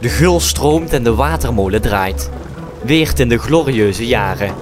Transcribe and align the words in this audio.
De 0.00 0.08
gul 0.08 0.40
stroomt 0.40 0.92
en 0.92 1.02
de 1.02 1.14
watermolen 1.14 1.82
draait. 1.82 2.30
Weert 2.82 3.20
in 3.20 3.28
de 3.28 3.38
glorieuze 3.38 4.06
jaren. 4.06 4.54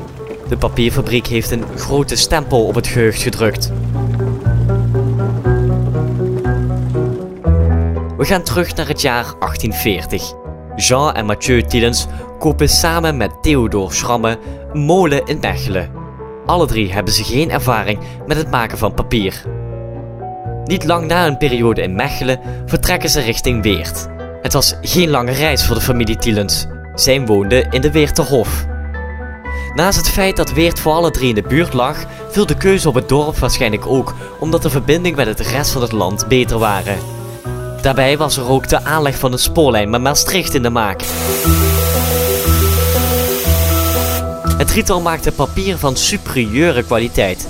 De 0.49 0.57
papierfabriek 0.57 1.27
heeft 1.27 1.51
een 1.51 1.65
grote 1.77 2.17
stempel 2.17 2.67
op 2.67 2.75
het 2.75 2.87
geheugt 2.87 3.23
gedrukt. 3.23 3.73
We 8.17 8.25
gaan 8.25 8.43
terug 8.43 8.75
naar 8.75 8.89
het 8.89 9.01
jaar 9.01 9.25
1840. 9.39 10.33
Jean 10.77 11.15
en 11.15 11.27
Mathieu 11.27 11.63
Tielens 11.63 12.07
kopen 12.39 12.69
samen 12.69 13.17
met 13.17 13.43
Theodor 13.43 13.93
Schramme 13.93 14.39
een 14.73 14.81
molen 14.81 15.27
in 15.27 15.39
Mechelen. 15.41 15.91
Alle 16.47 16.67
drie 16.67 16.93
hebben 16.93 17.13
ze 17.13 17.25
geen 17.25 17.51
ervaring 17.51 17.99
met 18.27 18.37
het 18.37 18.51
maken 18.51 18.79
van 18.79 18.95
papier. 18.95 19.43
Niet 20.65 20.85
lang 20.85 21.07
na 21.07 21.27
een 21.27 21.39
periode 21.39 21.83
in 21.83 21.95
Mechelen 21.95 22.41
vertrekken 22.67 23.09
ze 23.09 23.21
richting 23.21 23.63
Weert. 23.63 24.15
Het 24.47 24.55
was 24.55 24.75
geen 24.81 25.11
lange 25.11 25.33
reis 25.33 25.65
voor 25.65 25.75
de 25.75 25.81
familie 25.81 26.17
Tielens. 26.17 26.67
Zij 26.95 27.21
woonden 27.21 27.71
in 27.71 27.81
de 27.81 27.91
Weerterhof. 27.91 28.67
Naast 29.75 29.99
het 29.99 30.09
feit 30.09 30.37
dat 30.37 30.53
Weert 30.53 30.81
voor 30.81 30.93
alle 30.93 31.11
drie 31.11 31.29
in 31.29 31.35
de 31.35 31.43
buurt 31.43 31.73
lag, 31.73 32.05
viel 32.31 32.47
de 32.47 32.57
keuze 32.57 32.89
op 32.89 32.95
het 32.95 33.09
dorp 33.09 33.39
waarschijnlijk 33.39 33.87
ook 33.87 34.15
omdat 34.39 34.63
de 34.63 34.71
verbinding 34.71 35.17
met 35.17 35.27
het 35.27 35.41
rest 35.41 35.71
van 35.71 35.83
het 35.83 35.93
land 35.93 36.29
beter 36.29 36.59
waren. 36.59 36.99
Daarbij 37.83 38.17
was 38.17 38.37
er 38.37 38.49
ook 38.49 38.69
de 38.69 38.85
aanleg 38.85 39.19
van 39.19 39.33
een 39.33 39.39
spoorlijn 39.39 39.91
met 39.91 40.01
Maastricht 40.01 40.55
in 40.55 40.63
de 40.63 40.71
maak. 40.71 41.03
Het 44.59 44.69
drietal 44.69 45.01
maakte 45.01 45.33
papier 45.33 45.77
van 45.77 45.97
superieure 45.97 46.83
kwaliteit. 46.83 47.49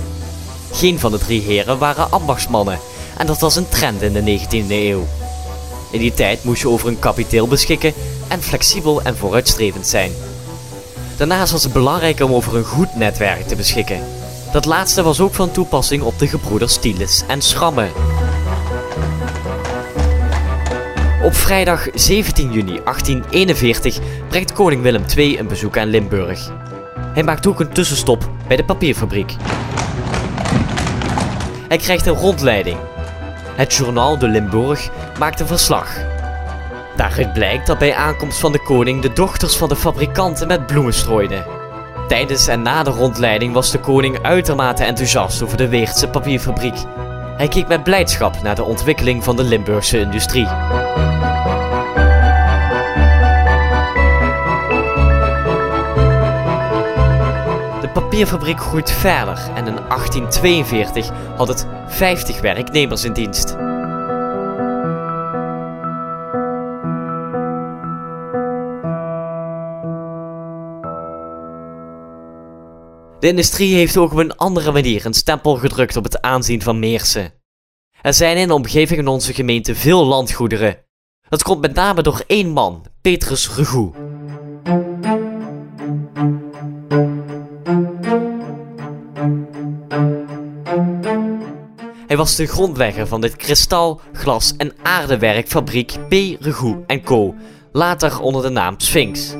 Geen 0.71 0.99
van 0.99 1.11
de 1.11 1.17
drie 1.17 1.41
heren 1.41 1.77
waren 1.77 2.11
ambachtsmannen 2.11 2.79
en 3.17 3.27
dat 3.27 3.39
was 3.39 3.55
een 3.55 3.69
trend 3.69 4.01
in 4.01 4.13
de 4.13 4.39
19e 4.39 4.69
eeuw. 4.69 5.07
In 5.91 5.99
die 5.99 6.13
tijd 6.13 6.43
moest 6.43 6.61
je 6.61 6.69
over 6.69 6.87
een 6.87 6.99
kapiteel 6.99 7.47
beschikken 7.47 7.93
en 8.27 8.41
flexibel 8.41 9.01
en 9.01 9.17
vooruitstrevend 9.17 9.87
zijn. 9.87 10.11
Daarnaast 11.17 11.51
was 11.51 11.63
het 11.63 11.73
belangrijk 11.73 12.19
om 12.19 12.33
over 12.33 12.55
een 12.55 12.65
goed 12.65 12.95
netwerk 12.95 13.47
te 13.47 13.55
beschikken. 13.55 14.01
Dat 14.51 14.65
laatste 14.65 15.03
was 15.03 15.19
ook 15.19 15.33
van 15.33 15.51
toepassing 15.51 16.03
op 16.03 16.19
de 16.19 16.27
gebroeders 16.27 16.73
Stielis 16.73 17.23
en 17.27 17.41
Schramme. 17.41 17.87
Op 21.23 21.35
vrijdag 21.35 21.87
17 21.93 22.51
juni 22.51 22.79
1841 22.83 23.99
brengt 24.29 24.53
koning 24.53 24.81
Willem 24.81 25.03
II 25.15 25.37
een 25.39 25.47
bezoek 25.47 25.77
aan 25.77 25.87
Limburg. 25.87 26.51
Hij 27.13 27.23
maakt 27.23 27.47
ook 27.47 27.59
een 27.59 27.73
tussenstop 27.73 28.29
bij 28.47 28.57
de 28.57 28.63
papierfabriek. 28.63 29.35
Hij 31.67 31.77
krijgt 31.77 32.05
een 32.05 32.13
rondleiding. 32.13 32.77
Het 33.57 33.73
Journal 33.73 34.17
de 34.17 34.27
Limburg 34.27 34.89
maakt 35.19 35.43
verslag. 35.45 35.97
Daaruit 36.95 37.33
blijkt 37.33 37.67
dat 37.67 37.77
bij 37.77 37.95
aankomst 37.95 38.39
van 38.39 38.51
de 38.51 38.63
koning 38.63 39.01
de 39.01 39.13
dochters 39.13 39.55
van 39.55 39.69
de 39.69 39.75
fabrikanten 39.75 40.47
met 40.47 40.65
bloemen 40.65 40.93
strooiden. 40.93 41.45
Tijdens 42.07 42.47
en 42.47 42.61
na 42.61 42.83
de 42.83 42.89
rondleiding 42.89 43.53
was 43.53 43.71
de 43.71 43.79
koning 43.79 44.21
uitermate 44.21 44.83
enthousiast 44.83 45.41
over 45.41 45.57
de 45.57 45.67
Weertse 45.67 46.07
papierfabriek. 46.07 46.77
Hij 47.37 47.47
keek 47.47 47.67
met 47.67 47.83
blijdschap 47.83 48.41
naar 48.41 48.55
de 48.55 48.63
ontwikkeling 48.63 49.23
van 49.23 49.35
de 49.35 49.43
Limburgse 49.43 49.99
industrie. 49.99 50.47
Papierfabriek 58.17 58.59
groeit 58.59 58.91
verder 58.91 59.37
en 59.55 59.67
in 59.67 59.75
1842 59.75 61.09
had 61.35 61.47
het 61.47 61.67
50 61.87 62.41
werknemers 62.41 63.03
in 63.03 63.13
dienst. 63.13 63.47
De 73.19 73.27
industrie 73.27 73.75
heeft 73.75 73.97
ook 73.97 74.11
op 74.11 74.17
een 74.17 74.35
andere 74.35 74.71
manier 74.71 75.05
een 75.05 75.13
stempel 75.13 75.55
gedrukt 75.55 75.95
op 75.95 76.03
het 76.03 76.21
aanzien 76.21 76.61
van 76.61 76.79
Meersen. 76.79 77.33
Er 78.01 78.13
zijn 78.13 78.37
in 78.37 78.47
de 78.47 78.53
omgeving 78.53 78.99
in 78.99 79.07
onze 79.07 79.33
gemeente 79.33 79.75
veel 79.75 80.05
landgoederen. 80.05 80.77
Dat 81.29 81.43
komt 81.43 81.61
met 81.61 81.73
name 81.73 82.01
door 82.01 82.23
één 82.27 82.49
man, 82.49 82.85
Petrus 83.01 83.55
Regoe. 83.55 84.06
Was 92.27 92.35
de 92.35 92.45
grondlegger 92.45 93.07
van 93.07 93.21
dit 93.21 93.35
kristal, 93.35 94.01
glas 94.13 94.53
en 94.57 94.73
aardewerkfabriek 94.83 95.97
P. 96.07 96.13
Regoe 96.39 96.85
Co., 97.03 97.35
later 97.71 98.21
onder 98.21 98.41
de 98.41 98.49
naam 98.49 98.75
Sphinx. 98.77 99.35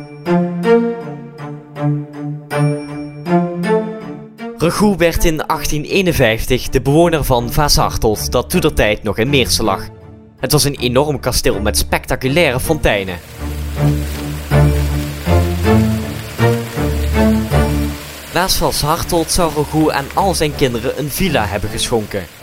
Regoe 4.58 4.98
werd 4.98 5.26
in 5.26 5.38
1851 5.38 6.70
de 6.70 6.82
bewoner 6.82 7.24
van 7.24 7.52
Vaashartelt, 7.52 8.32
dat 8.32 8.50
toetertijd 8.50 9.04
nog 9.04 9.18
in 9.18 9.30
Meersen 9.30 9.64
lag. 9.64 9.88
Het 10.40 10.52
was 10.52 10.64
een 10.64 10.78
enorm 10.80 11.20
kasteel 11.20 11.62
met 11.62 11.78
spectaculaire 11.78 12.60
fonteinen. 12.60 13.20
Naast 18.34 18.58
Vaashartelt 18.58 19.32
zou 19.32 19.52
Regoe 19.56 19.94
aan 19.94 20.06
al 20.14 20.34
zijn 20.34 20.56
kinderen 20.56 21.00
een 21.00 21.10
villa 21.10 21.46
hebben 21.46 21.70
geschonken. 21.70 22.38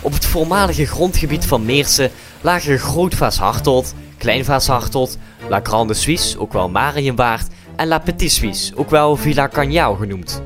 Op 0.00 0.12
het 0.12 0.26
voormalige 0.26 0.86
grondgebied 0.86 1.46
van 1.46 1.64
Meersen 1.64 2.10
lagen 2.40 2.78
Groot 2.78 3.14
Vaashartelt, 3.14 3.94
Klein 4.18 4.44
Vaashartelt, 4.44 5.18
La 5.48 5.60
Grande 5.62 5.94
Suisse, 5.94 6.38
ook 6.38 6.52
wel 6.52 6.68
Marienwaard, 6.68 7.46
en 7.76 7.88
La 7.88 7.98
Petite 7.98 8.34
Suisse, 8.34 8.76
ook 8.76 8.90
wel 8.90 9.16
Villa 9.16 9.48
Cagnau 9.48 9.98
genoemd. 9.98 10.42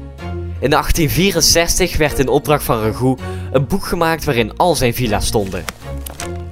In 0.60 0.70
1864 0.70 1.96
werd 1.96 2.18
in 2.18 2.28
opdracht 2.28 2.64
van 2.64 2.82
Regoe 2.82 3.18
een 3.52 3.66
boek 3.66 3.84
gemaakt 3.84 4.24
waarin 4.24 4.56
al 4.56 4.74
zijn 4.74 4.94
villa's 4.94 5.26
stonden. 5.26 5.64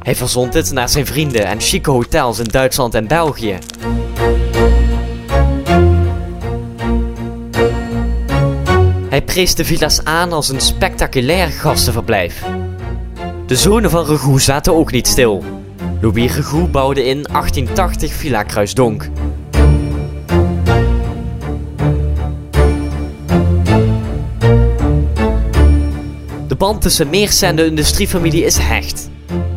Hij 0.03 0.17
verzond 0.17 0.53
dit 0.53 0.73
naar 0.73 0.89
zijn 0.89 1.07
vrienden 1.07 1.45
en 1.47 1.61
chique 1.61 1.93
hotels 1.93 2.39
in 2.39 2.45
Duitsland 2.45 2.95
en 2.95 3.07
België. 3.07 3.59
Hij 9.09 9.23
prees 9.23 9.55
de 9.55 9.65
villa's 9.65 10.05
aan 10.05 10.33
als 10.33 10.49
een 10.49 10.61
spectaculair 10.61 11.49
gastenverblijf. 11.49 12.43
De 13.51 13.57
zonen 13.57 13.91
van 13.91 14.05
Regoe 14.07 14.41
zaten 14.41 14.75
ook 14.75 14.93
niet 14.93 15.07
stil. 15.07 15.45
Louis 16.01 16.35
Regoe 16.35 16.69
bouwde 16.69 17.05
in 17.05 17.23
1880 17.23 18.13
Villa 18.13 18.43
Kruisdonk. 18.43 19.09
De 26.49 26.55
band 26.59 26.83
tussen 26.83 27.11
Meersen 27.11 27.49
en 27.49 27.57
de 27.57 27.67
industriefamilie 27.67 28.45
is 28.45 28.59
hecht. 28.59 29.11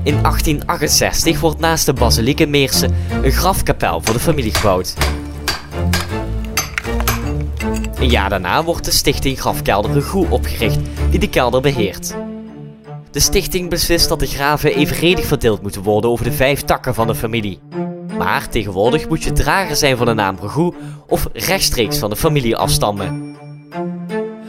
In 0.04 0.22
1868 0.22 1.40
wordt 1.40 1.60
naast 1.60 1.86
de 1.86 1.94
basiliek 1.94 2.40
in 2.40 2.50
Meersen 2.50 2.96
een 3.24 3.32
grafkapel 3.32 4.02
voor 4.02 4.14
de 4.14 4.20
familie 4.20 4.54
gebouwd. 4.54 4.94
Een 7.96 8.10
jaar 8.10 8.30
daarna 8.30 8.64
wordt 8.64 8.86
de 8.86 8.92
stichting 8.92 9.40
Grafkelder 9.40 9.94
Regoe 9.94 10.30
opgericht, 10.30 10.80
die 11.10 11.20
de 11.20 11.30
kelder 11.30 11.62
beheert. 11.62 12.16
De 13.14 13.20
stichting 13.20 13.70
beslist 13.70 14.10
dat 14.10 14.20
de 14.20 14.26
graven 14.26 14.76
evenredig 14.76 15.26
verdeeld 15.26 15.62
moeten 15.62 15.82
worden 15.82 16.10
over 16.10 16.26
de 16.26 16.32
vijf 16.32 16.62
takken 16.62 16.94
van 16.94 17.08
de 17.08 17.16
familie. 17.16 17.60
Maar 18.18 18.50
tegenwoordig 18.50 19.10
moet 19.10 19.24
je 19.24 19.32
drager 19.32 19.76
zijn 19.76 19.98
van 19.98 20.06
de 20.06 20.14
naam 20.14 20.38
Regoe 20.42 20.74
of 21.08 21.28
rechtstreeks 21.34 21.98
van 21.98 22.10
de 22.10 22.16
familie 22.16 22.58
afstammen. 22.58 23.36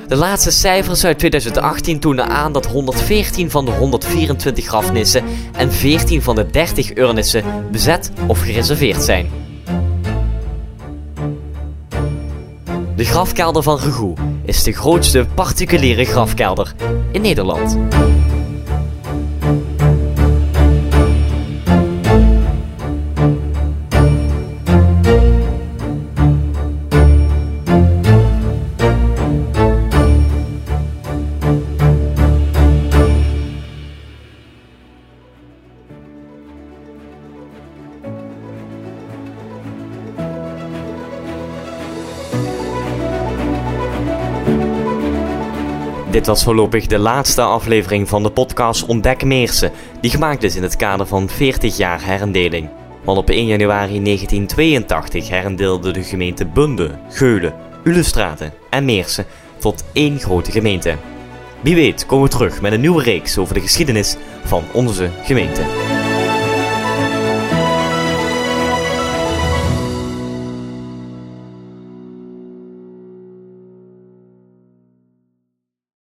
De 0.08 0.16
laatste 0.16 0.50
cijfers 0.50 1.04
uit 1.04 1.18
2018 1.18 2.00
tonen 2.00 2.28
aan 2.28 2.52
dat 2.52 2.66
114 2.66 3.50
van 3.50 3.64
de 3.64 3.70
124 3.70 4.64
grafnissen 4.64 5.24
en 5.52 5.72
14 5.72 6.22
van 6.22 6.34
de 6.34 6.46
30 6.46 6.96
urnissen 6.96 7.44
bezet 7.70 8.10
of 8.26 8.40
gereserveerd 8.40 9.02
zijn. 9.02 9.30
De 12.96 13.04
grafkelder 13.04 13.62
van 13.62 13.78
Regoe 13.78 14.14
is 14.44 14.62
de 14.62 14.72
grootste 14.72 15.26
particuliere 15.34 16.04
grafkelder 16.04 16.74
in 17.12 17.20
Nederland. 17.20 17.78
Dit 46.14 46.26
was 46.26 46.44
voorlopig 46.44 46.86
de 46.86 46.98
laatste 46.98 47.42
aflevering 47.42 48.08
van 48.08 48.22
de 48.22 48.30
podcast 48.30 48.86
Ontdek 48.86 49.24
Meersen, 49.24 49.72
die 50.00 50.10
gemaakt 50.10 50.42
is 50.42 50.56
in 50.56 50.62
het 50.62 50.76
kader 50.76 51.06
van 51.06 51.28
40 51.28 51.76
jaar 51.76 52.04
herendeling. 52.04 52.68
want 53.04 53.18
op 53.18 53.30
1 53.30 53.46
januari 53.46 54.02
1982 54.02 55.28
herendeelde 55.28 55.90
de 55.90 56.02
gemeente 56.02 56.46
Bunde, 56.46 56.98
Geulen, 57.08 57.54
Ulestraten 57.84 58.52
en 58.70 58.84
Meersen 58.84 59.26
tot 59.58 59.84
één 59.92 60.18
grote 60.18 60.50
gemeente. 60.50 60.96
Wie 61.60 61.74
weet 61.74 62.06
komen 62.06 62.24
we 62.24 62.30
terug 62.30 62.60
met 62.60 62.72
een 62.72 62.80
nieuwe 62.80 63.02
reeks 63.02 63.38
over 63.38 63.54
de 63.54 63.60
geschiedenis 63.60 64.16
van 64.44 64.62
onze 64.72 65.10
gemeente. 65.22 65.83